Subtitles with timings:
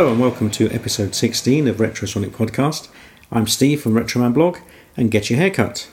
[0.00, 2.88] Hello and welcome to episode 16 of Retrosonic Podcast.
[3.30, 4.56] I'm Steve from Retroman Blog
[4.96, 5.90] and Get Your Haircut.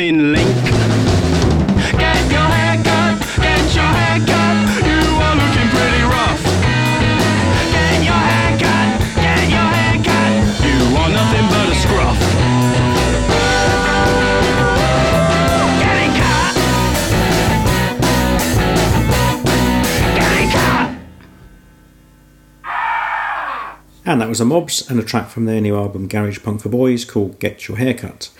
[0.00, 0.48] Missing link.
[1.98, 3.20] Get your hair cut.
[3.36, 4.56] Get your hair cut.
[4.88, 6.42] You are looking pretty rough.
[7.68, 8.96] Get your hair cut.
[9.16, 10.32] Get your hair cut.
[10.64, 12.18] You are nothing but a scruff.
[15.82, 16.54] Get it cut.
[20.16, 20.88] Get it cut.
[24.06, 26.70] And that was the Mobbs and a track from their new album Garage Punk for
[26.70, 28.30] Boys called Get Your Haircut.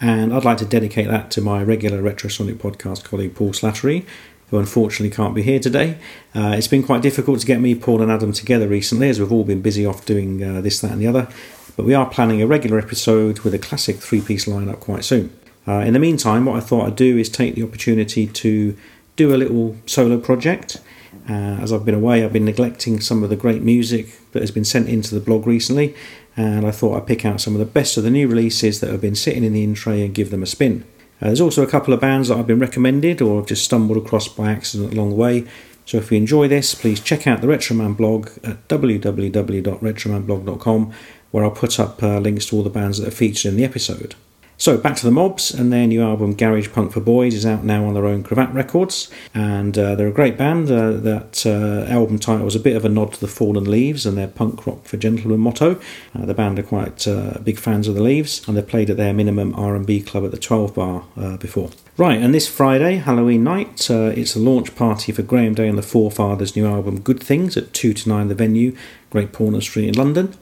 [0.00, 4.04] And I'd like to dedicate that to my regular Retrosonic podcast colleague Paul Slattery,
[4.50, 5.98] who unfortunately can't be here today.
[6.34, 9.32] Uh, it's been quite difficult to get me, Paul, and Adam together recently as we've
[9.32, 11.28] all been busy off doing uh, this, that, and the other.
[11.76, 15.36] But we are planning a regular episode with a classic three piece lineup quite soon.
[15.66, 18.76] Uh, in the meantime, what I thought I'd do is take the opportunity to
[19.16, 20.80] do a little solo project.
[21.28, 24.50] Uh, as I've been away, I've been neglecting some of the great music that has
[24.50, 25.94] been sent into the blog recently,
[26.38, 28.90] and I thought I'd pick out some of the best of the new releases that
[28.90, 30.84] have been sitting in the in tray and give them a spin.
[31.20, 33.98] Uh, there's also a couple of bands that I've been recommended or have just stumbled
[33.98, 35.48] across by accident along the way.
[35.84, 40.92] So if you enjoy this, please check out the Retroman blog at www.retromanblog.com,
[41.32, 43.64] where I'll put up uh, links to all the bands that are featured in the
[43.64, 44.14] episode.
[44.60, 47.62] So back to the Mobbs, and their new album Garage Punk for Boys is out
[47.62, 50.68] now on their own Cravat Records, and uh, they're a great band.
[50.68, 54.04] Uh, that uh, album title was a bit of a nod to the Fallen Leaves
[54.04, 55.80] and their punk rock for gentlemen motto.
[56.12, 58.96] Uh, the band are quite uh, big fans of the Leaves, and they've played at
[58.96, 61.70] their minimum R&B club at the 12 Bar uh, before.
[61.96, 65.78] Right, and this Friday, Halloween night, uh, it's a launch party for Graham Day and
[65.78, 68.76] the Forefathers' new album Good Things at 2 to 9 the venue,
[69.10, 70.34] Great Portland Street in London.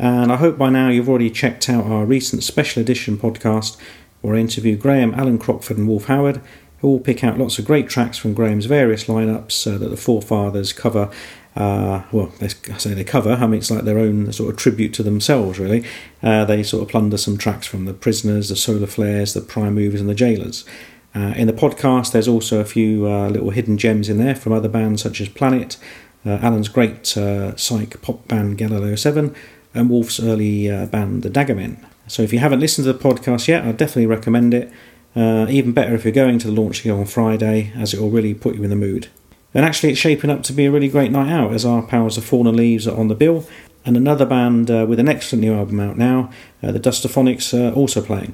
[0.00, 3.76] And I hope by now you've already checked out our recent special edition podcast
[4.22, 6.40] where I interview Graham, Alan Crockford, and Wolf Howard,
[6.78, 9.98] who all pick out lots of great tracks from Graham's various lineups uh, that the
[9.98, 11.10] forefathers cover.
[11.54, 14.56] Uh, well, they, I say they cover, I mean, it's like their own sort of
[14.56, 15.84] tribute to themselves, really.
[16.22, 19.74] Uh, they sort of plunder some tracks from the Prisoners, the Solar Flares, the Prime
[19.74, 20.64] Movers, and the Jailers.
[21.14, 24.54] Uh, in the podcast, there's also a few uh, little hidden gems in there from
[24.54, 25.76] other bands such as Planet,
[26.24, 29.34] uh, Alan's great psych pop band Galileo 7,
[29.74, 31.84] and Wolf's early uh, band The Daggermen.
[32.06, 34.72] So if you haven't listened to the podcast yet, I'd definitely recommend it.
[35.14, 38.34] Uh, even better if you're going to the launch on Friday, as it will really
[38.34, 39.08] put you in the mood.
[39.52, 42.16] And actually, it's shaping up to be a really great night out, as our pals
[42.16, 43.46] of Fallen Leaves are on the bill,
[43.84, 46.30] and another band uh, with an excellent new album out now,
[46.62, 48.32] uh, the Dustophonics, are also playing.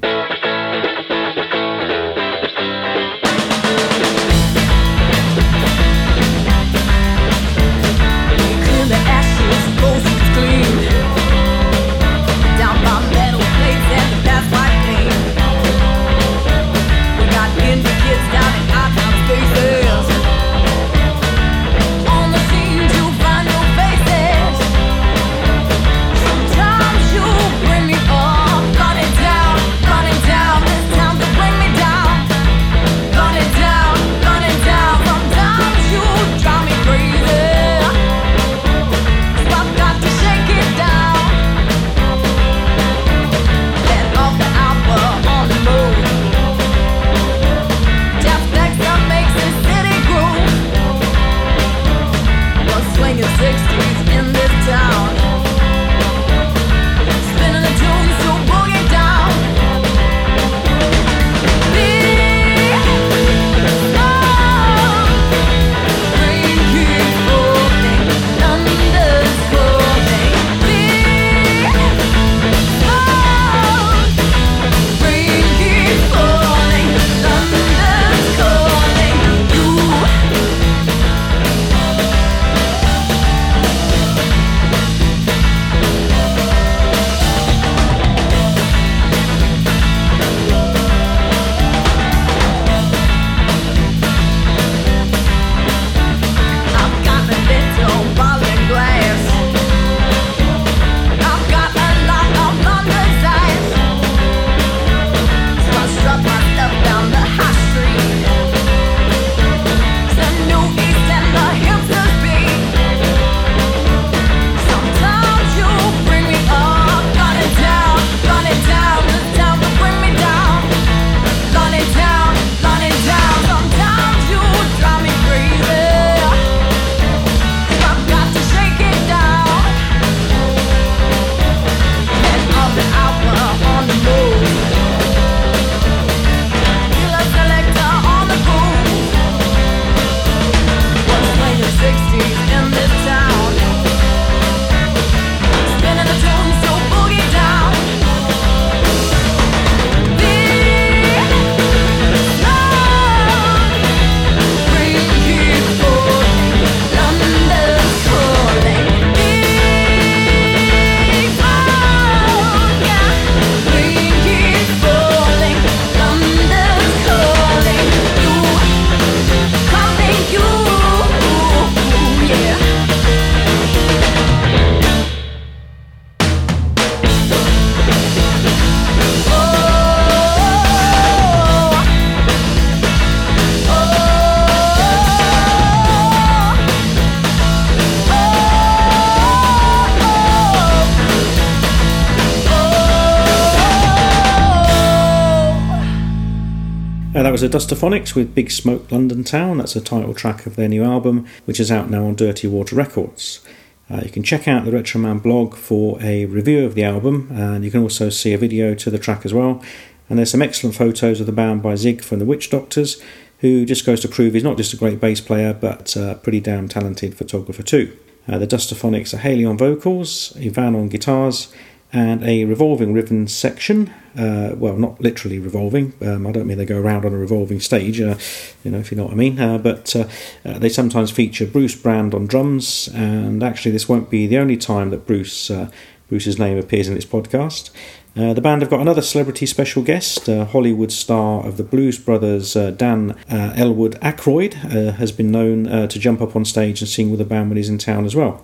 [197.32, 199.56] Was a Dustophonics with Big Smoke London Town.
[199.56, 202.76] That's a title track of their new album, which is out now on Dirty Water
[202.76, 203.40] Records.
[203.88, 207.64] Uh, you can check out the Retroman blog for a review of the album, and
[207.64, 209.64] you can also see a video to the track as well.
[210.10, 213.02] And there's some excellent photos of the band by Zig from the Witch Doctors,
[213.38, 216.40] who just goes to prove he's not just a great bass player, but a pretty
[216.40, 217.96] damn talented photographer too.
[218.28, 221.50] Uh, the Dustophonics are Haley on vocals, Ivan on guitars,
[221.92, 223.92] and a revolving rhythm section.
[224.18, 225.92] Uh, well, not literally revolving.
[226.00, 228.16] Um, I don't mean they go around on a revolving stage, uh,
[228.64, 229.38] you know, if you know what I mean.
[229.38, 230.08] Uh, but uh,
[230.44, 234.56] uh, they sometimes feature Bruce Brand on drums, and actually, this won't be the only
[234.56, 235.70] time that Bruce uh,
[236.08, 237.70] Bruce's name appears in this podcast.
[238.14, 240.26] The band have got another celebrity special guest.
[240.26, 244.54] Hollywood star of the Blues Brothers, Dan Elwood Aykroyd,
[244.94, 247.68] has been known to jump up on stage and sing with the band when he's
[247.68, 248.42] in town as well.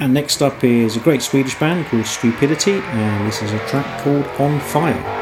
[0.00, 4.02] And next up is a great Swedish band called Stupidity, and this is a track
[4.02, 5.19] called On Fire.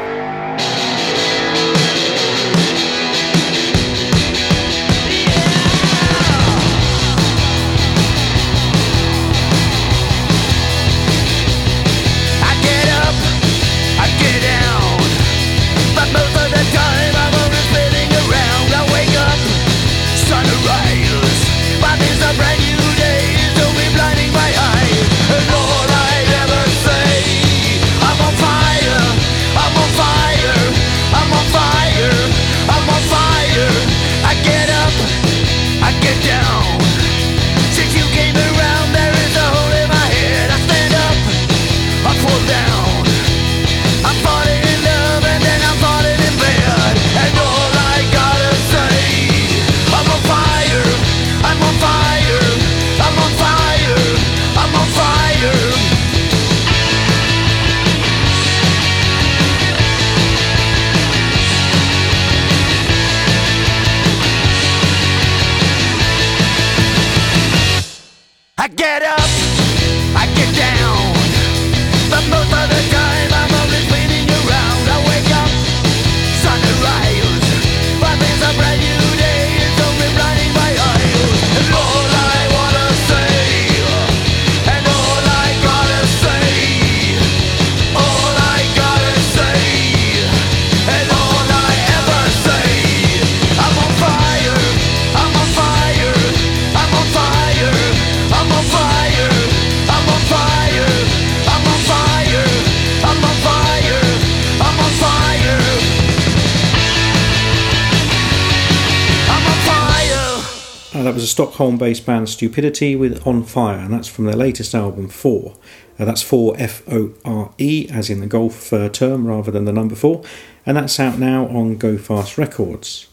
[111.39, 115.55] Stockholm based band Stupidity with On Fire, and that's from their latest album, 4.
[115.97, 119.63] Uh, that's 4 F O R E, as in the golf uh, term rather than
[119.63, 120.21] the number 4,
[120.65, 123.07] and that's out now on Go Fast Records.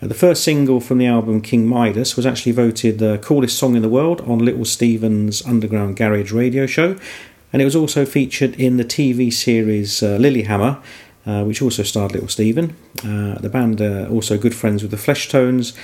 [0.00, 3.76] Uh, the first single from the album, King Midas, was actually voted the coolest song
[3.76, 6.96] in the world on Little Steven's Underground Garage radio show,
[7.52, 10.82] and it was also featured in the TV series uh, Lilyhammer,
[11.26, 12.74] uh, which also starred Little Steven.
[13.04, 15.76] Uh, the band are also good friends with the Fleshtones,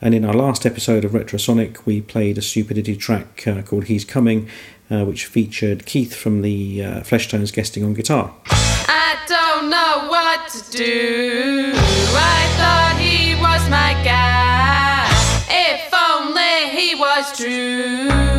[0.00, 4.04] and in our last episode of Retrosonic, we played a Stupidity track uh, called He's
[4.04, 4.48] Coming,
[4.90, 8.32] uh, which featured Keith from the uh, Fleshtones guesting on guitar.
[8.46, 11.72] I don't know what to do.
[11.74, 15.08] I thought he was my guy.
[15.50, 18.37] If only he was true.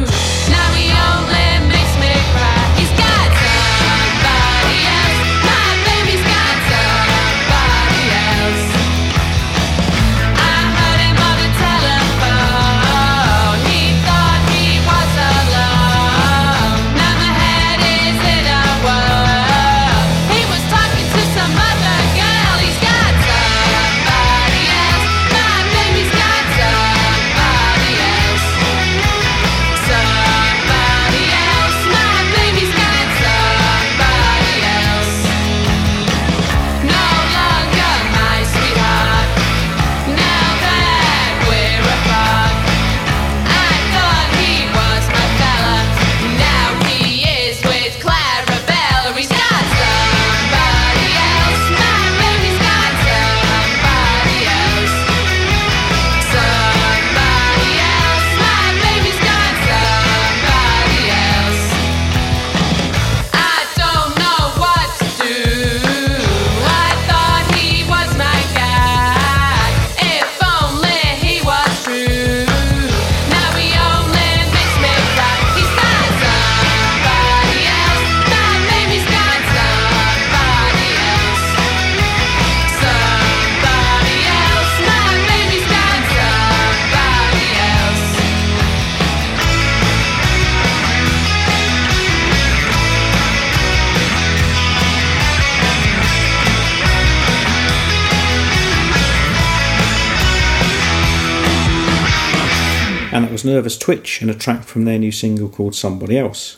[103.49, 106.57] Nervous Twitch and a track from their new single called Somebody Else.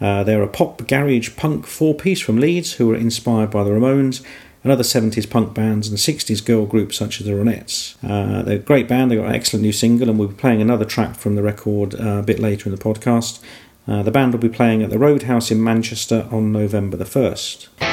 [0.00, 3.70] Uh, they're a pop garage punk four piece from Leeds who were inspired by the
[3.70, 4.22] Ramones
[4.62, 7.96] and other 70s punk bands and 60s girl groups such as the Ronettes.
[8.04, 10.62] Uh, they're a great band, they've got an excellent new single, and we'll be playing
[10.62, 13.42] another track from the record uh, a bit later in the podcast.
[13.88, 17.87] Uh, the band will be playing at the Roadhouse in Manchester on November the 1st.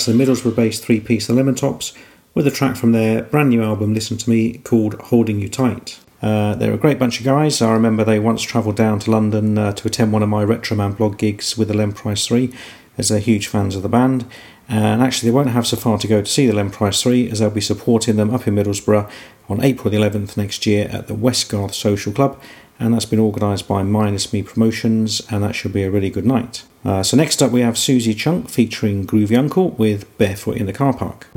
[0.00, 1.92] That's the Middlesbrough based three piece The Lemon Tops
[2.32, 6.00] with a track from their brand new album, Listen to Me, called Holding You Tight.
[6.22, 7.60] Uh, they're a great bunch of guys.
[7.60, 10.96] I remember they once travelled down to London uh, to attend one of my Retroman
[10.96, 12.50] blog gigs with the Len Price 3,
[12.96, 14.24] as they're huge fans of the band.
[14.70, 17.28] And actually, they won't have so far to go to see the Len Price 3,
[17.28, 19.06] as they'll be supporting them up in Middlesbrough
[19.50, 22.40] on April the 11th next year at the Westgarth Social Club.
[22.78, 26.24] And that's been organised by Minus Me Promotions, and that should be a really good
[26.24, 26.64] night.
[26.84, 30.72] Uh, so, next up, we have Susie Chunk featuring Groovy Uncle with Barefoot in the
[30.72, 31.28] Car Park.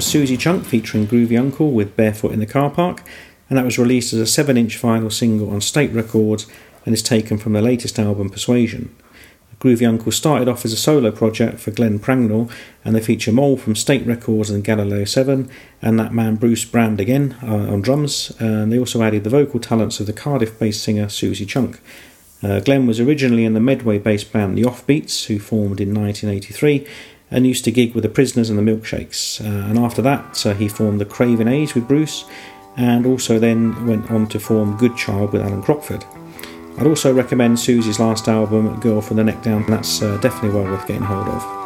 [0.00, 3.02] Was Susie Chunk featuring Groovy Uncle with Barefoot in the Car Park,
[3.50, 6.46] and that was released as a 7 inch vinyl single on State Records
[6.86, 8.96] and is taken from their latest album Persuasion.
[9.58, 12.50] Groovy Uncle started off as a solo project for Glenn Prangnell,
[12.82, 15.50] and they feature Mole from State Records and Galileo 7,
[15.82, 19.60] and that man Bruce Brand again uh, on drums, and they also added the vocal
[19.60, 21.78] talents of the Cardiff based singer Susie Chunk.
[22.42, 26.86] Uh, Glenn was originally in the Medway based band The Offbeats, who formed in 1983
[27.30, 29.40] and used to gig with the Prisoners and the Milkshakes.
[29.40, 32.24] Uh, and after that, uh, he formed the Craven Age with Bruce,
[32.76, 36.04] and also then went on to form Good Child with Alan Crockford.
[36.78, 39.66] I'd also recommend Susie's last album, Girl from the Neck Down.
[39.66, 41.59] That's uh, definitely well worth getting hold of.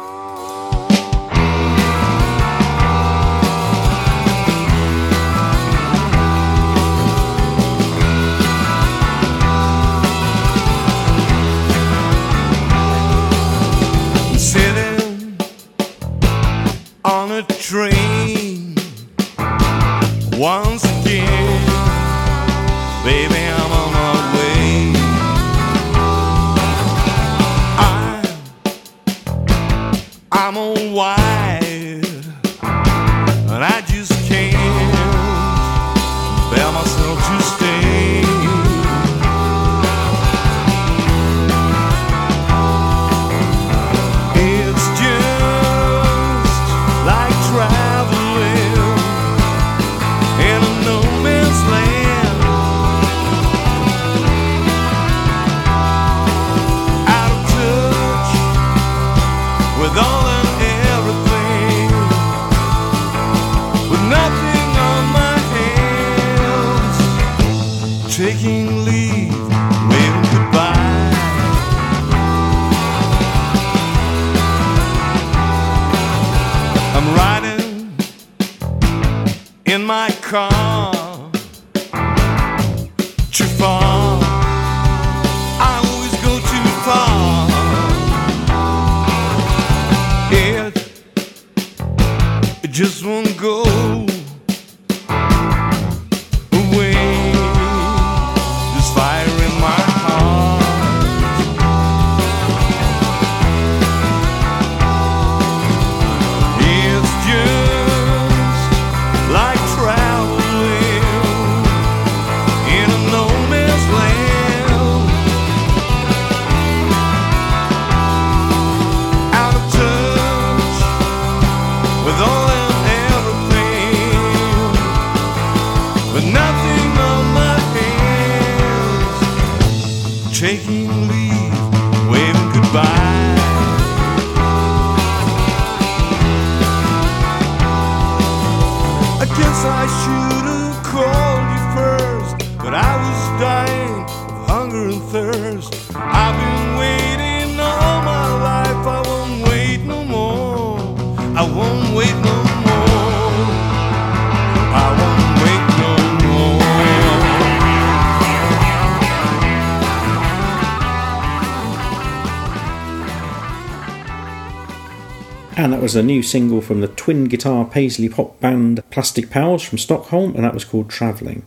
[165.57, 169.63] And that was a new single from the twin guitar paisley pop band Plastic Pals
[169.63, 171.43] from Stockholm, and that was called Travelling.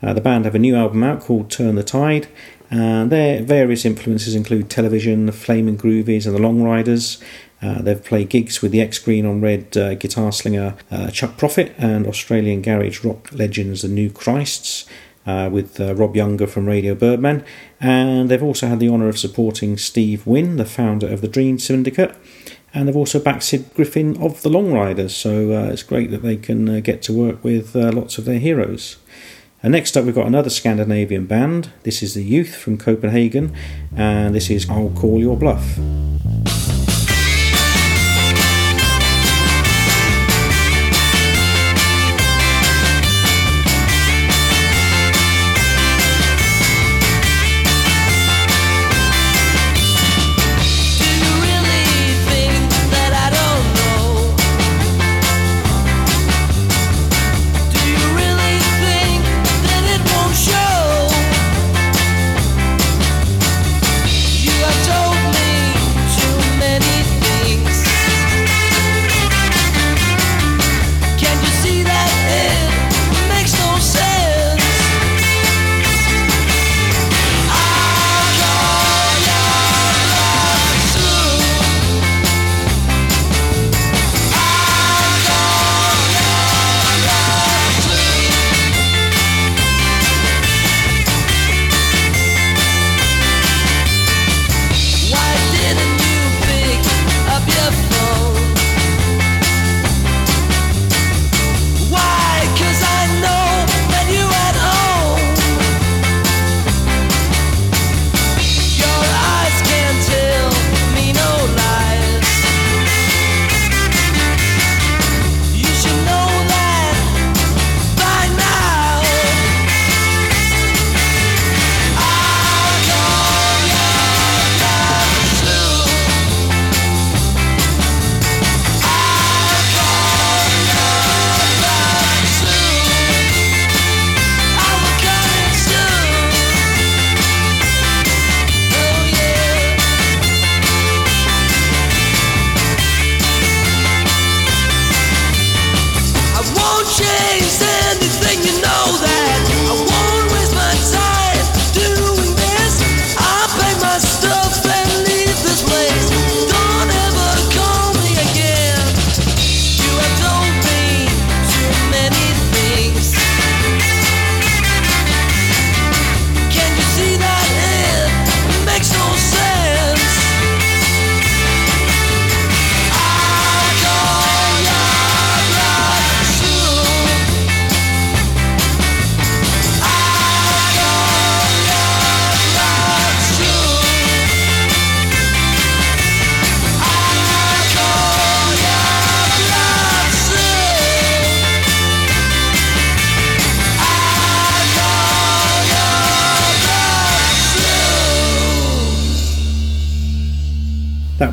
[0.00, 2.28] Uh, the band have a new album out called Turn the Tide,
[2.70, 7.20] and their various influences include television, the Flaming Groovies, and the Long Riders.
[7.60, 11.36] Uh, they've played gigs with the X Green on Red uh, guitar slinger uh, Chuck
[11.36, 14.86] Prophet and Australian garage rock legends The New Christs.
[15.26, 17.44] Uh, with uh, Rob Younger from Radio Birdman,
[17.82, 21.58] and they've also had the honour of supporting Steve Wynn, the founder of the Dream
[21.58, 22.16] Syndicate,
[22.78, 25.16] and they've also backed Sid Griffin of the Long Riders.
[25.16, 28.24] So uh, it's great that they can uh, get to work with uh, lots of
[28.24, 28.98] their heroes.
[29.64, 31.72] And next up, we've got another Scandinavian band.
[31.82, 33.52] This is the Youth from Copenhagen,
[33.96, 36.77] and this is I'll Call Your Bluff.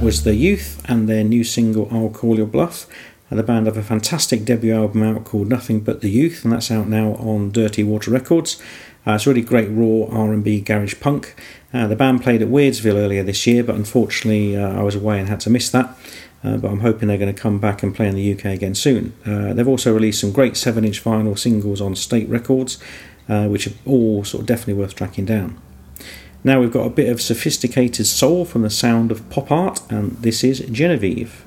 [0.06, 2.86] Was The Youth and their new single I'll Call Your Bluff.
[3.32, 6.54] And the band have a fantastic debut album out called Nothing But The Youth, and
[6.54, 8.62] that's out now on Dirty Water Records.
[9.08, 11.34] Uh, it's really great raw R&B garage punk.
[11.74, 15.20] Uh, the band played at Weirdsville earlier this year, but unfortunately uh, I was away
[15.20, 15.98] and had to miss that.
[16.44, 18.76] Uh, but I'm hoping they're going to come back and play in the UK again
[18.76, 19.14] soon.
[19.26, 22.78] Uh, they've also released some great 7-inch vinyl singles on State Records,
[23.28, 25.60] uh, which are all sort of definitely worth tracking down.
[26.46, 30.12] Now we've got a bit of sophisticated soul from the sound of pop art, and
[30.18, 31.44] this is Genevieve.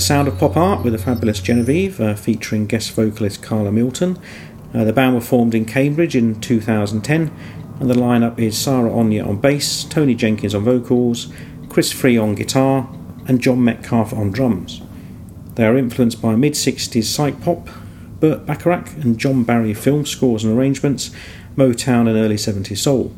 [0.00, 4.18] The sound of pop art with the fabulous Genevieve, uh, featuring guest vocalist Carla Milton.
[4.72, 7.30] Uh, the band were formed in Cambridge in 2010,
[7.78, 11.30] and the lineup is Sarah Onya on bass, Tony Jenkins on vocals,
[11.68, 12.88] Chris Free on guitar,
[13.28, 14.80] and John Metcalf on drums.
[15.56, 17.68] They are influenced by mid 60s psych pop,
[18.20, 21.10] Burt Bacharach and John Barry film scores and arrangements,
[21.56, 23.14] Motown and early 70s soul.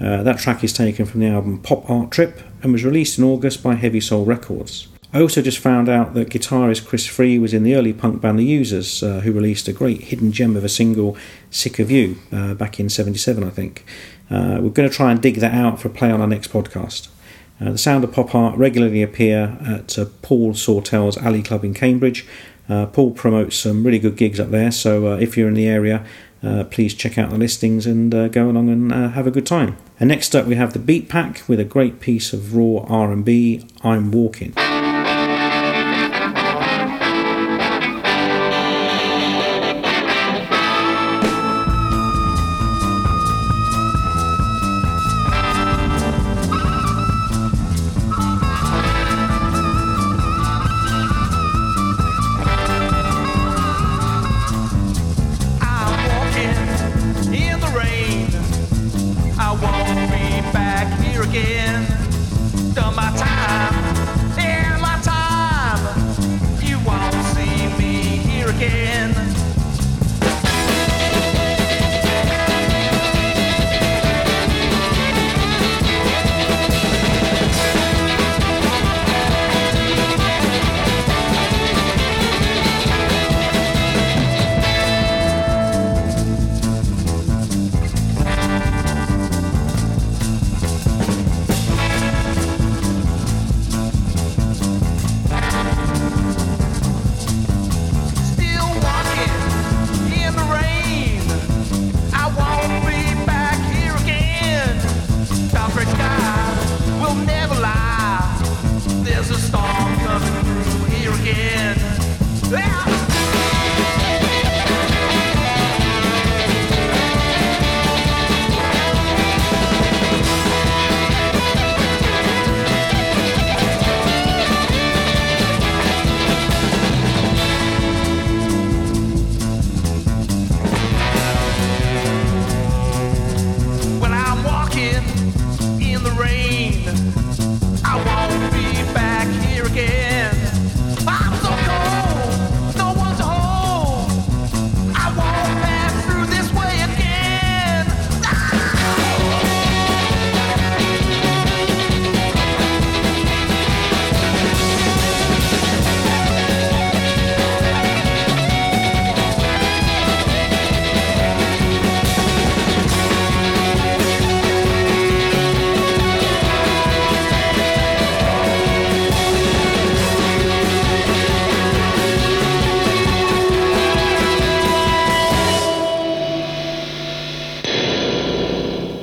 [0.00, 3.24] Uh, that track is taken from the album Pop Art Trip and was released in
[3.24, 4.86] August by Heavy Soul Records.
[5.14, 8.38] I also just found out that guitarist Chris Free was in the early punk band
[8.38, 11.18] The Users, uh, who released a great hidden gem of a single,
[11.50, 13.84] Sick of You, uh, back in 77, I think.
[14.30, 17.08] Uh, we're going to try and dig that out for play on our next podcast.
[17.60, 21.74] Uh, the Sound of Pop Art regularly appear at uh, Paul Sawtell's Alley Club in
[21.74, 22.26] Cambridge.
[22.66, 26.06] Uh, Paul promotes some really good gigs up there, so if you're in the area,
[26.70, 29.76] please check out the listings and go along and have a good time.
[30.00, 33.68] And next up, we have the Beat Pack with a great piece of raw R&B.
[33.82, 34.54] I'm walking.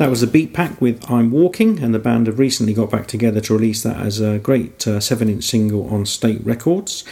[0.09, 3.05] That was the Beat Pack with I'm Walking, and the band have recently got back
[3.05, 7.03] together to release that as a great uh, 7 inch single on State Records.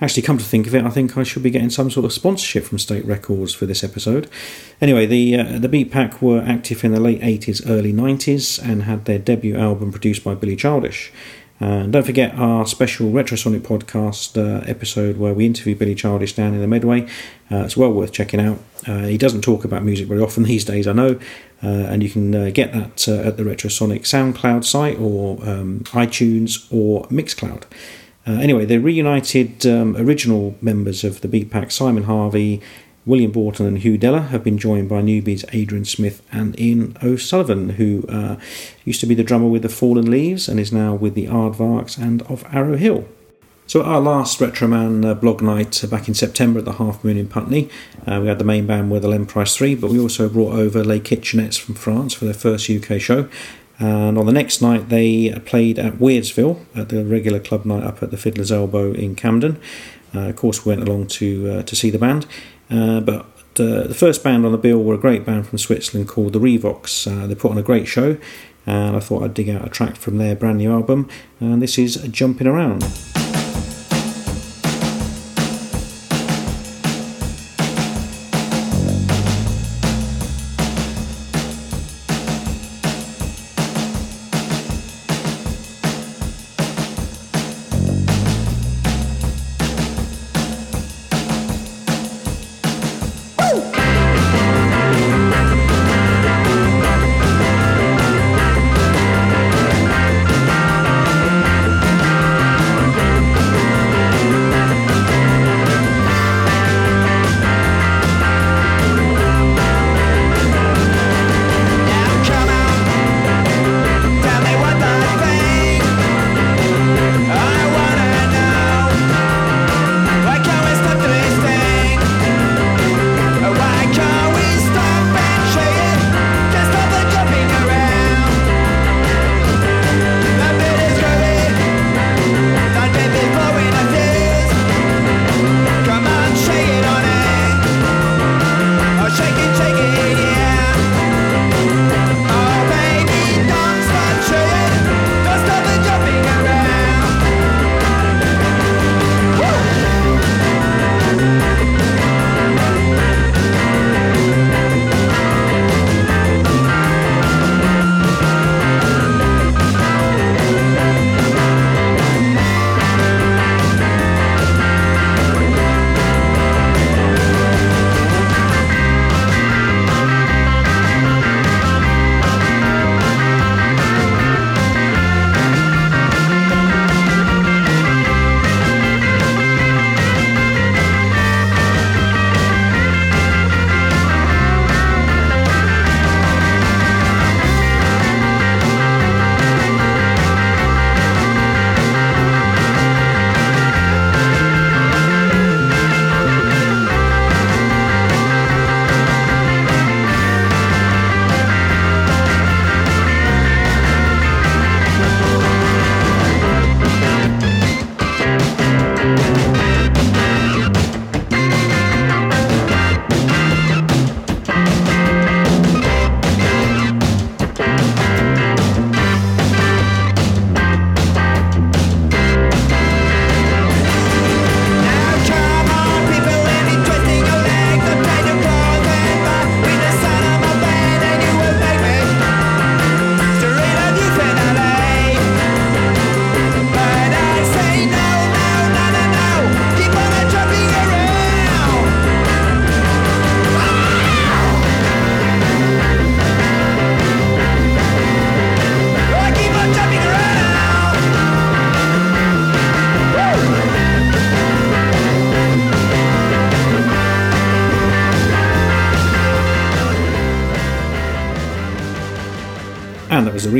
[0.00, 2.12] Actually, come to think of it, I think I should be getting some sort of
[2.14, 4.30] sponsorship from State Records for this episode.
[4.80, 8.84] Anyway, the uh, the Beat Pack were active in the late 80s, early 90s, and
[8.84, 11.12] had their debut album produced by Billy Childish.
[11.60, 16.54] And don't forget our special Retrosonic podcast uh, episode where we interview Billy Childish down
[16.54, 17.02] in the Medway.
[17.50, 18.58] Uh, it's well worth checking out.
[18.86, 21.18] Uh, he doesn't talk about music very often these days, I know,
[21.62, 25.80] uh, and you can uh, get that uh, at the Retrosonic SoundCloud site or um,
[25.86, 27.64] iTunes or Mixcloud.
[28.26, 32.60] Uh, anyway, the reunited um, original members of the Beat Pack, Simon Harvey,
[33.08, 37.70] William Borton, and Hugh Deller, have been joined by newbies Adrian Smith and Ian O'Sullivan,
[37.70, 38.36] who uh,
[38.84, 41.96] used to be the drummer with the Fallen Leaves and is now with the Aardvarks
[41.96, 43.08] and of Arrow Hill.
[43.66, 47.02] So, at our last Retroman uh, blog night uh, back in September at the Half
[47.02, 47.68] Moon in Putney,
[48.06, 50.84] uh, we had the main band with the L'Emprise 3, but we also brought over
[50.84, 53.28] Les Kitchenettes from France for their first UK show.
[53.78, 58.02] And on the next night, they played at Weirdsville at the regular club night up
[58.02, 59.60] at the Fiddler's Elbow in Camden.
[60.14, 62.26] Uh, of course, we went along to uh, to see the band,
[62.70, 63.26] uh, but
[63.58, 66.40] uh, the first band on the bill were a great band from Switzerland called the
[66.40, 67.06] Revox.
[67.10, 68.16] Uh, they put on a great show,
[68.66, 71.08] and I thought I'd dig out a track from their brand new album.
[71.40, 72.84] And this is Jumping Around.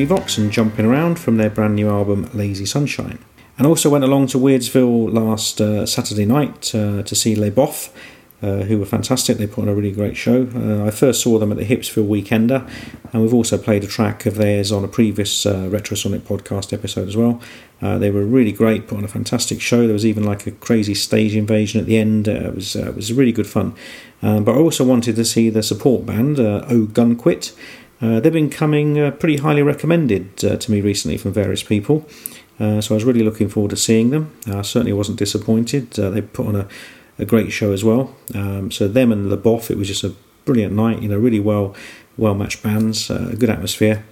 [0.08, 3.18] Revox and Jumping Around from their brand new album Lazy Sunshine.
[3.58, 7.90] And also went along to Weirdsville last uh, Saturday night uh, to see Les Bof,
[8.40, 9.36] uh, who were fantastic.
[9.36, 10.48] They put on a really great show.
[10.54, 12.66] Uh, I first saw them at the Hipsville Weekender,
[13.12, 17.06] and we've also played a track of theirs on a previous uh, Retrosonic podcast episode
[17.06, 17.42] as well.
[17.82, 19.84] Uh, they were really great, put on a fantastic show.
[19.84, 22.28] There was even like a crazy stage invasion at the end.
[22.28, 23.74] It was it was really good fun.
[24.22, 27.54] Um, but I also wanted to see the support band, uh, Oh Gunquit.
[28.00, 32.06] Uh, they've been coming uh, pretty highly recommended uh, to me recently from various people.
[32.60, 34.32] Uh, so I was really looking forward to seeing them.
[34.46, 35.98] I certainly wasn't disappointed.
[35.98, 36.68] Uh, they put on a,
[37.18, 38.14] a great show as well.
[38.34, 41.02] Um, so them and Le Bof, it was just a brilliant night.
[41.02, 41.74] You know, really well
[42.16, 44.04] well matched bands, uh, a good atmosphere.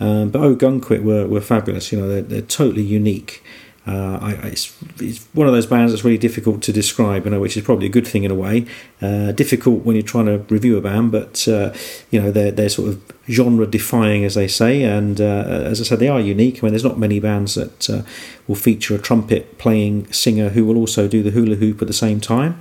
[0.00, 1.92] Um, but Oh Gunquit were, were fabulous.
[1.92, 3.42] You know, they're, they're totally unique.
[3.84, 7.40] Uh, I, it's, it's one of those bands that's really difficult to describe, you know,
[7.40, 8.64] which is probably a good thing in a way.
[9.00, 11.74] Uh, difficult when you're trying to review a band, but uh,
[12.10, 14.84] you know they're they're sort of genre defying, as they say.
[14.84, 16.58] And uh, as I said, they are unique.
[16.58, 18.02] I mean, there's not many bands that uh,
[18.46, 21.94] will feature a trumpet playing singer who will also do the hula hoop at the
[21.94, 22.60] same time.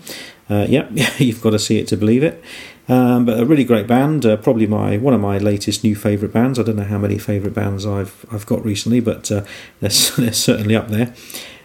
[0.49, 2.43] Uh, yep, you've got to see it to believe it.
[2.91, 6.33] Um, but a really great band, uh, probably my one of my latest new favourite
[6.33, 6.59] bands.
[6.59, 9.45] I don't know how many favourite bands I've I've got recently, but uh,
[9.79, 11.13] they're, they're certainly up there.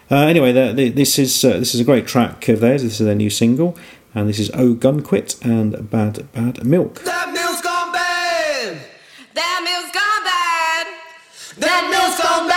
[0.09, 0.53] Uh, anyway,
[0.89, 2.81] this is uh, this is a great track of theirs.
[2.81, 3.77] This is their new single,
[4.15, 8.77] and this is "Oh Gunquit" and "Bad Bad Milk." That milk's gone bad.
[9.33, 10.87] That milk's gone bad.
[11.59, 12.56] That milk's gone bad.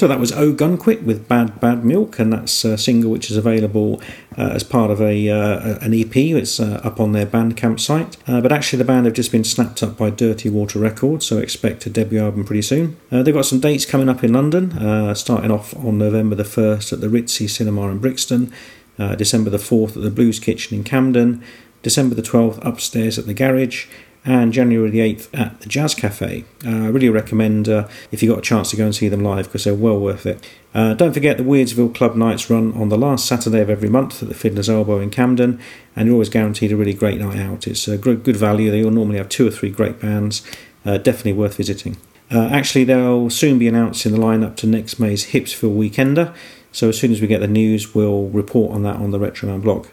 [0.00, 3.36] So that was Oh Gunquit with Bad Bad Milk, and that's a single which is
[3.36, 4.00] available
[4.38, 6.16] uh, as part of a uh, an EP.
[6.16, 8.16] It's uh, up on their Bandcamp site.
[8.26, 11.36] Uh, but actually, the band have just been snapped up by Dirty Water Records, so
[11.36, 12.96] expect a debut album pretty soon.
[13.12, 16.44] Uh, they've got some dates coming up in London, uh, starting off on November the
[16.44, 18.50] 1st at the Ritzy Cinema in Brixton,
[18.96, 21.44] December the 4th at the Blues Kitchen in Camden,
[21.82, 23.86] December the 12th upstairs at the Garage,
[24.24, 26.44] and January the 8th at the Jazz Cafe.
[26.64, 29.22] Uh, I really recommend uh, if you got a chance to go and see them
[29.22, 30.46] live because they're well worth it.
[30.74, 34.22] Uh, don't forget the Weirdsville Club Nights run on the last Saturday of every month
[34.22, 35.58] at the Fiddler's Elbow in Camden,
[35.96, 37.66] and you're always guaranteed a really great night out.
[37.66, 38.70] It's a good, good value.
[38.70, 40.46] They all normally have two or three great bands.
[40.84, 41.96] Uh, definitely worth visiting.
[42.30, 46.34] Uh, actually, they'll soon be announcing the lineup to next May's Hipsville Weekender.
[46.72, 49.62] So as soon as we get the news, we'll report on that on the Retroman
[49.62, 49.88] blog.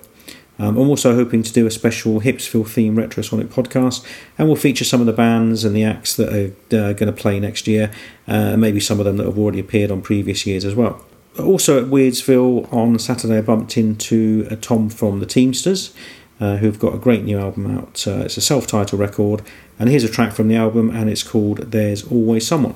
[0.60, 4.06] Um, I'm also hoping to do a special Hipsville theme Retrosonic podcast,
[4.38, 7.14] and we'll feature some of the bands and the acts that are uh, going to
[7.14, 7.92] play next year,
[8.28, 11.06] uh, maybe some of them that have already appeared on previous years as well.
[11.40, 15.94] Also at Weirdsville on Saturday, I bumped into uh, Tom from the Teamsters,
[16.40, 18.08] uh, who've got a great new album out.
[18.08, 19.44] Uh, it's a self titled record,
[19.78, 22.76] and here's a track from the album, and it's called There's Always Someone.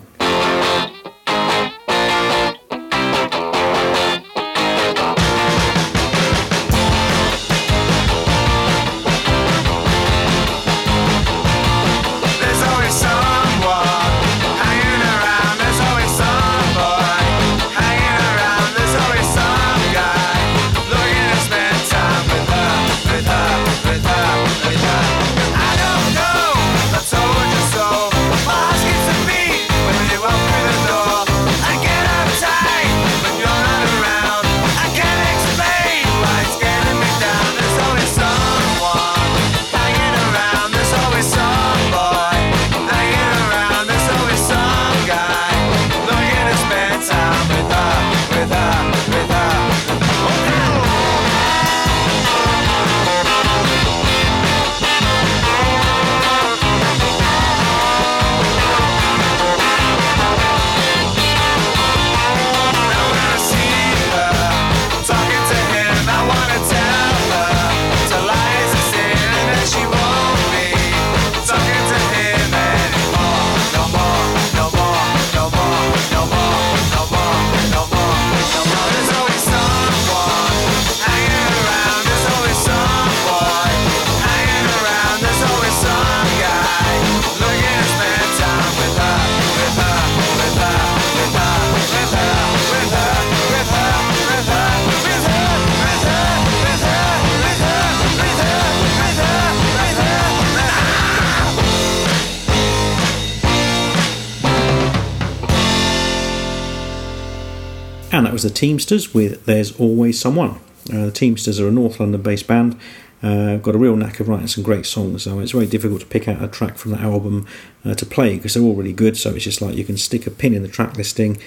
[108.43, 110.59] Was the Teamsters with There's Always Someone.
[110.91, 112.75] Uh, the Teamsters are a North London based band.
[113.21, 116.07] Uh, got a real knack of writing some great songs, so it's very difficult to
[116.07, 117.45] pick out a track from that album
[117.85, 119.15] uh, to play because they're all really good.
[119.15, 121.37] So it's just like you can stick a pin in the track listing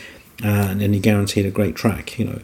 [0.41, 2.17] and then you're guaranteed a great track.
[2.17, 2.41] You know,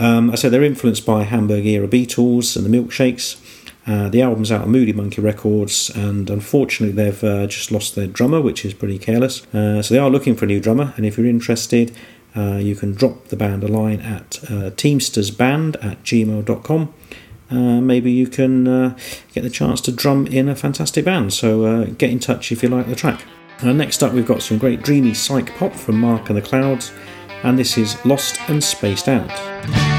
[0.00, 3.40] um, I said they're influenced by Hamburg era Beatles and the Milkshakes.
[3.86, 8.08] Uh, the album's out on Moody Monkey Records, and unfortunately, they've uh, just lost their
[8.08, 9.46] drummer, which is pretty careless.
[9.54, 11.96] Uh, so they are looking for a new drummer, and if you're interested,
[12.36, 16.94] uh, you can drop the band a line at uh, teamstersband at gmail.com.
[17.50, 18.96] Uh, maybe you can uh,
[19.34, 21.34] get the chance to drum in a fantastic band.
[21.34, 23.24] So uh, get in touch if you like the track.
[23.62, 26.90] Uh, next up, we've got some great dreamy psych pop from Mark and the Clouds,
[27.44, 29.91] and this is Lost and Spaced Out.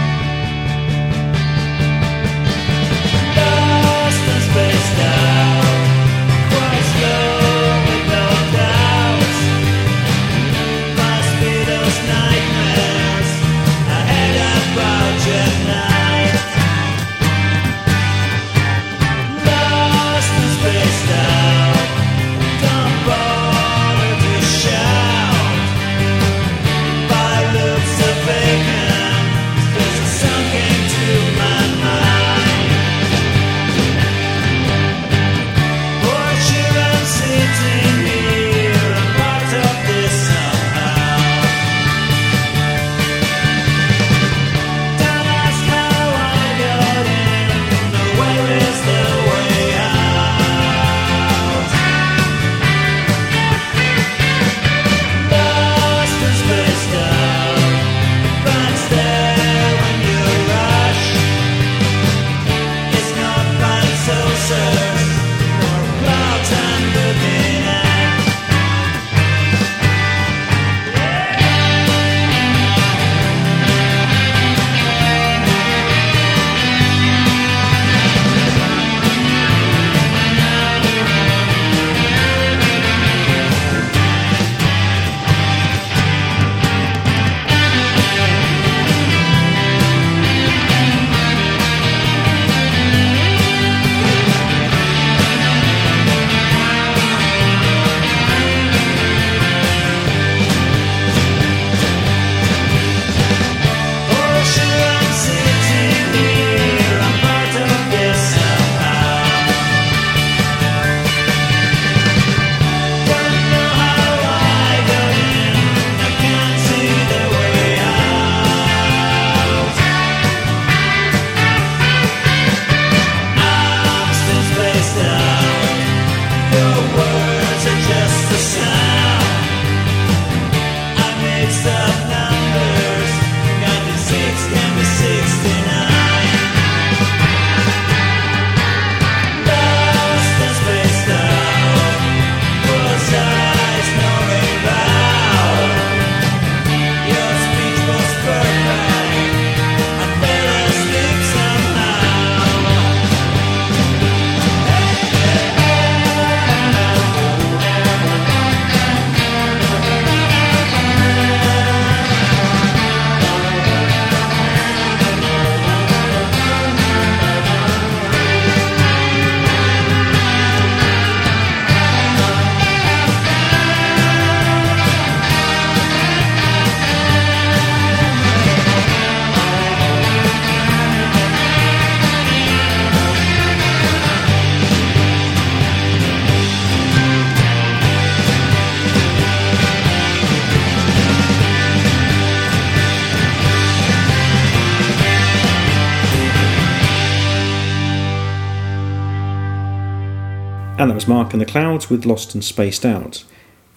[201.34, 203.24] Mark and the Clouds with Lost and Spaced Out.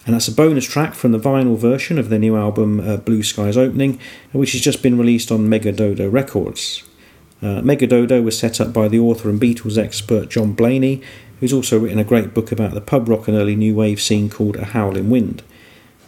[0.05, 3.23] And that's a bonus track from the vinyl version of their new album uh, Blue
[3.23, 3.99] Skies Opening,
[4.31, 6.83] which has just been released on Mega Dodo Records.
[7.41, 11.01] Uh, Mega Dodo was set up by the author and Beatles expert John Blaney,
[11.39, 14.29] who's also written a great book about the pub rock and early new wave scene
[14.29, 15.41] called A Howling Wind.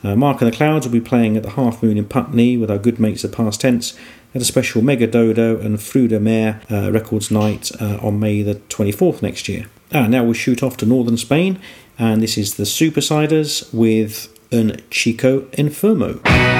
[0.04, 2.70] Uh, Mark and the Clouds will be playing at the Half Moon in Putney with
[2.70, 3.98] our good mates at Past Tense
[4.36, 8.44] at a special Mega Dodo and Fruits de Mer uh, Records night uh, on May
[8.44, 9.66] the 24th next year.
[9.92, 11.60] Ah, now we'll shoot off to northern Spain,
[11.98, 16.59] and this is the Supersiders with Un Chico Enfermo.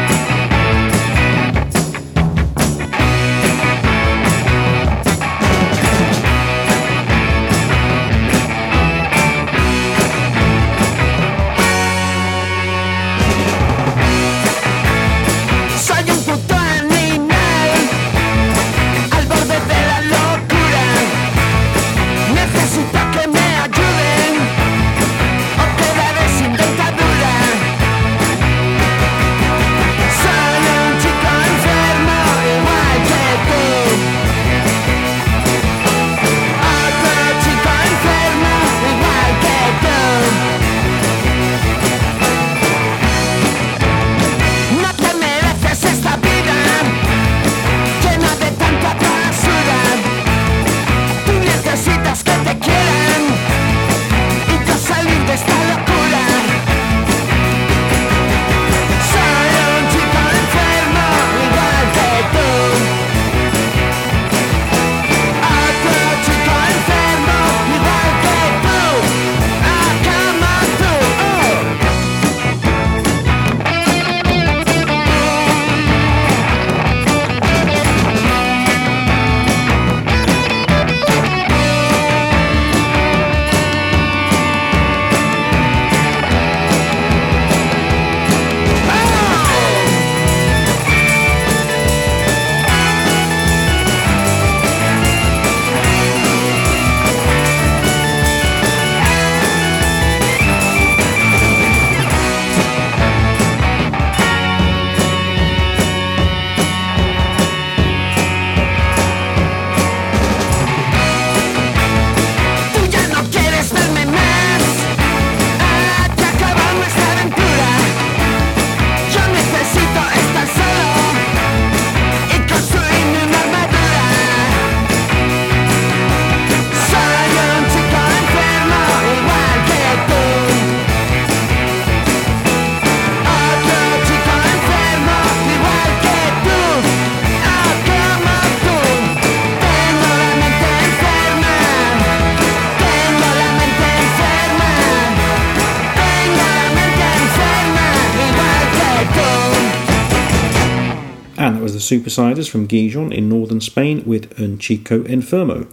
[151.90, 155.72] Supersiders from Gijon in northern Spain with Un Chico Enfermo.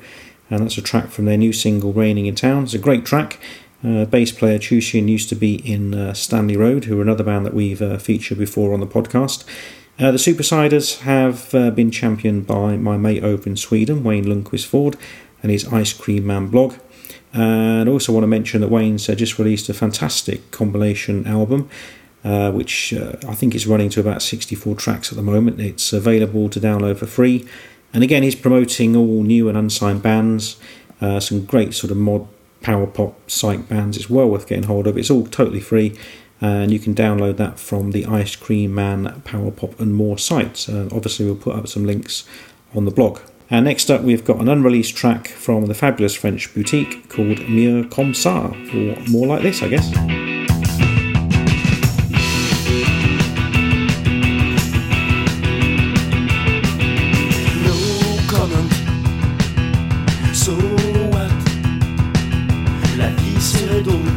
[0.49, 2.65] And that's a track from their new single Raining in Town.
[2.65, 3.39] It's a great track.
[3.85, 7.45] Uh, bass player Chushin used to be in uh, Stanley Road, who are another band
[7.45, 9.45] that we've uh, featured before on the podcast.
[9.99, 14.67] Uh, the Supersiders have uh, been championed by my mate over in Sweden, Wayne Lundquist
[14.67, 14.97] Ford,
[15.43, 16.75] and his Ice Cream Man blog.
[17.33, 21.69] And I also want to mention that Wayne's uh, just released a fantastic compilation album,
[22.27, 25.61] uh, which uh, I think is running to about 64 tracks at the moment.
[25.61, 27.47] It's available to download for free.
[27.95, 30.57] And again, he's promoting all new and unsigned bands,
[31.01, 32.27] uh, some great sort of mod
[32.63, 33.97] power pop psych bands.
[33.97, 34.99] It's well worth getting hold of.
[34.99, 35.97] It's all totally free.
[36.41, 40.69] And you can download that from the Ice Cream Man Power Pop and More sites.
[40.69, 42.25] Uh, obviously, we'll put up some links
[42.75, 43.21] on the blog.
[43.49, 47.89] And next up, we've got an unreleased track from the fabulous French boutique called Mieux
[47.89, 50.36] Comme Ça, or more like this, I guess.
[63.77, 64.16] Wald um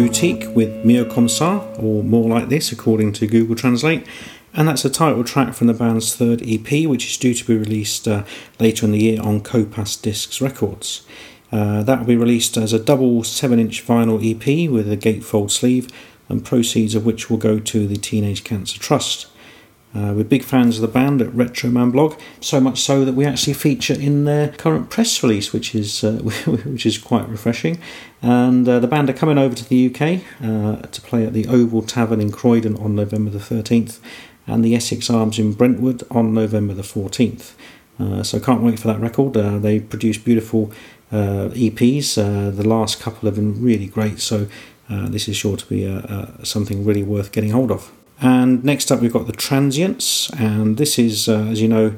[0.00, 4.06] Boutique with Comme Ça, or More Like This, according to Google Translate.
[4.54, 7.54] And that's a title track from the band's third EP, which is due to be
[7.54, 8.24] released uh,
[8.58, 11.02] later in the year on Copas Discs Records.
[11.52, 15.50] Uh, that will be released as a double 7 inch vinyl EP with a gatefold
[15.50, 15.90] sleeve,
[16.30, 19.26] and proceeds of which will go to the Teenage Cancer Trust.
[19.92, 23.14] Uh, we're big fans of the band at Retro Man Blog, so much so that
[23.14, 26.12] we actually feature in their current press release, which is uh,
[26.46, 27.78] which is quite refreshing.
[28.22, 31.48] And uh, the band are coming over to the UK uh, to play at the
[31.48, 33.98] Oval Tavern in Croydon on November the 13th,
[34.46, 37.54] and the Essex Arms in Brentwood on November the 14th.
[37.98, 39.36] Uh, so can't wait for that record.
[39.36, 40.72] Uh, they produce beautiful
[41.10, 42.14] EPs.
[42.14, 44.46] the last couple have been really great, so
[44.88, 45.84] this is sure to be
[46.44, 47.90] something really worth getting hold of.
[48.20, 51.94] And next up, we've got the Transients, and this is, uh, as you know,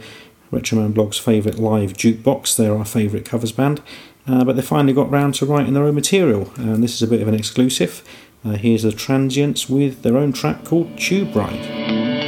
[0.53, 2.57] Retroman Blog's favourite live jukebox.
[2.57, 3.83] They're our favourite covers band,
[4.27, 7.09] uh, but they finally got round to writing their own material, and this is a
[7.09, 8.05] bit of an exclusive.
[8.45, 12.22] Uh, here's the Transients with their own track called Tube Ride.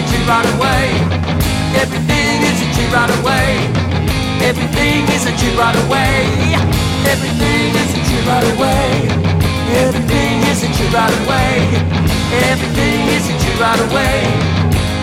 [0.00, 0.86] Everything a tube right away.
[1.76, 3.68] Everything is a tube right away.
[4.40, 6.24] Everything is a tube right away.
[7.04, 9.08] Everything is a tube right away.
[9.84, 11.68] Everything is a tube right away.
[12.48, 14.24] Everything is a tube right away.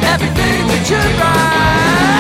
[0.02, 2.17] Everything's a tube right.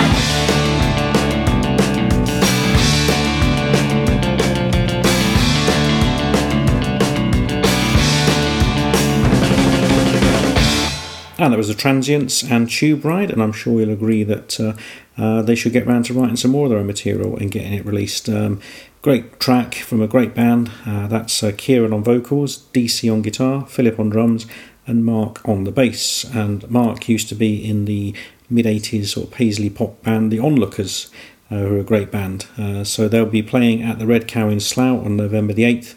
[11.39, 14.73] And there was the Transients and Tube Ride, and I'm sure you'll agree that uh,
[15.21, 17.73] uh, they should get round to writing some more of their own material and getting
[17.73, 18.27] it released.
[18.27, 18.59] Um,
[19.03, 20.71] great track from a great band.
[20.83, 24.47] Uh, that's uh, Kieran on vocals, DC on guitar, Philip on drums,
[24.87, 26.23] and Mark on the bass.
[26.23, 28.15] And Mark used to be in the
[28.49, 31.11] mid 80s sort of paisley pop band The Onlookers,
[31.51, 32.47] uh, who are a great band.
[32.57, 35.93] Uh, so they'll be playing at the Red Cow in Slough on November the 8th.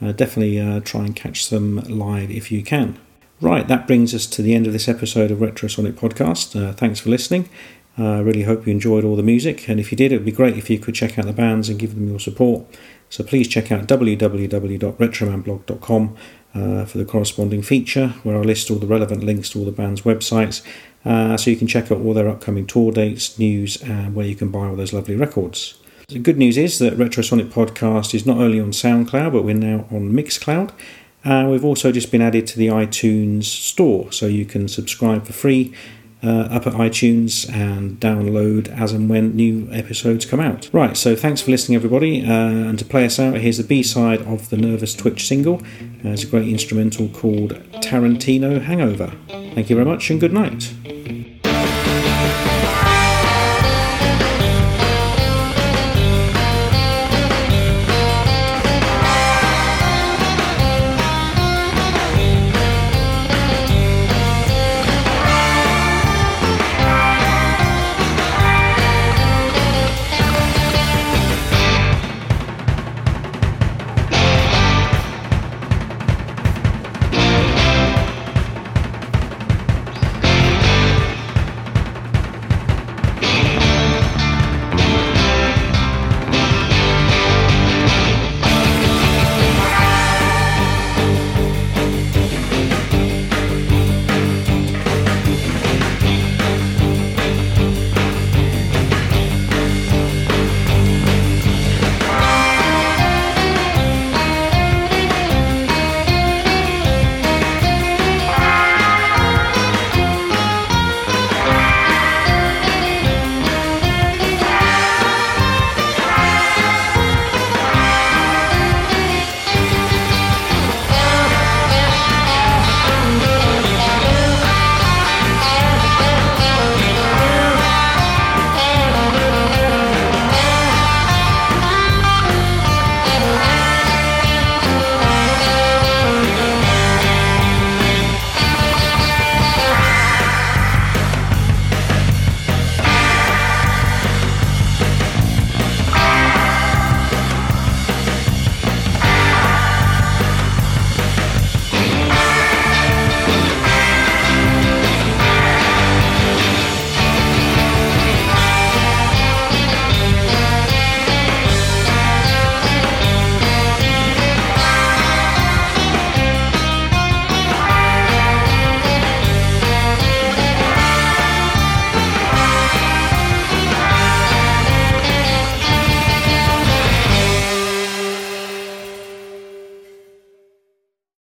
[0.00, 3.00] Uh, definitely try and catch them live if you can.
[3.44, 6.58] Right, that brings us to the end of this episode of Retrosonic Podcast.
[6.58, 7.50] Uh, thanks for listening.
[7.98, 10.24] I uh, really hope you enjoyed all the music, and if you did, it would
[10.24, 12.64] be great if you could check out the bands and give them your support.
[13.10, 16.16] So please check out www.retromanblog.com
[16.54, 19.72] uh, for the corresponding feature where I list all the relevant links to all the
[19.72, 20.62] band's websites
[21.04, 24.36] uh, so you can check out all their upcoming tour dates, news, and where you
[24.36, 25.74] can buy all those lovely records.
[26.08, 29.86] The good news is that Retrosonic Podcast is not only on SoundCloud, but we're now
[29.90, 30.70] on Mixcloud.
[31.24, 35.32] And we've also just been added to the iTunes store, so you can subscribe for
[35.32, 35.72] free
[36.22, 40.70] uh, up at iTunes and download as and when new episodes come out.
[40.72, 42.24] Right, so thanks for listening, everybody.
[42.24, 45.62] Uh, and to play us out, here's the B side of the Nervous Twitch single.
[46.04, 47.52] Uh, it's a great instrumental called
[47.82, 49.12] Tarantino Hangover.
[49.28, 50.72] Thank you very much and good night.